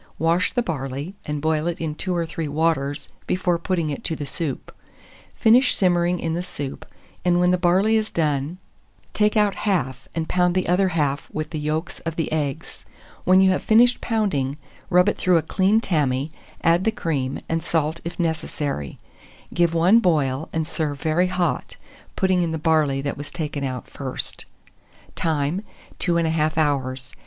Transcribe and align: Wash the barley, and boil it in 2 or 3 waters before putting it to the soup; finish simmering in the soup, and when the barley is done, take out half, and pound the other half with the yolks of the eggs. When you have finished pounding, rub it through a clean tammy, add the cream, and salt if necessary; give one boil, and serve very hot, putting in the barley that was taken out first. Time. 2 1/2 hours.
Wash 0.17 0.51
the 0.51 0.63
barley, 0.63 1.13
and 1.25 1.43
boil 1.43 1.67
it 1.67 1.79
in 1.79 1.93
2 1.93 2.15
or 2.15 2.25
3 2.25 2.47
waters 2.47 3.07
before 3.27 3.59
putting 3.59 3.91
it 3.91 4.03
to 4.05 4.15
the 4.15 4.25
soup; 4.25 4.75
finish 5.35 5.75
simmering 5.75 6.19
in 6.19 6.33
the 6.33 6.41
soup, 6.41 6.87
and 7.23 7.39
when 7.39 7.51
the 7.51 7.55
barley 7.59 7.97
is 7.97 8.09
done, 8.09 8.57
take 9.13 9.37
out 9.37 9.53
half, 9.53 10.07
and 10.15 10.27
pound 10.27 10.55
the 10.55 10.67
other 10.67 10.87
half 10.87 11.29
with 11.31 11.51
the 11.51 11.59
yolks 11.59 11.99
of 11.99 12.15
the 12.15 12.31
eggs. 12.31 12.83
When 13.25 13.41
you 13.41 13.51
have 13.51 13.61
finished 13.61 14.01
pounding, 14.01 14.57
rub 14.89 15.07
it 15.07 15.19
through 15.19 15.37
a 15.37 15.43
clean 15.43 15.79
tammy, 15.79 16.31
add 16.63 16.83
the 16.83 16.91
cream, 16.91 17.39
and 17.47 17.61
salt 17.61 18.01
if 18.03 18.19
necessary; 18.19 18.97
give 19.53 19.75
one 19.75 19.99
boil, 19.99 20.49
and 20.51 20.65
serve 20.65 20.99
very 20.99 21.27
hot, 21.27 21.75
putting 22.15 22.41
in 22.41 22.51
the 22.53 22.57
barley 22.57 23.01
that 23.01 23.17
was 23.19 23.29
taken 23.29 23.63
out 23.63 23.87
first. 23.87 24.45
Time. 25.15 25.61
2 25.99 26.13
1/2 26.15 26.57
hours. 26.57 27.13